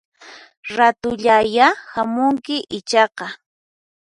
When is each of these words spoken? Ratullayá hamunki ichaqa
Ratullayá 0.77 1.67
hamunki 1.93 2.55
ichaqa 2.77 3.25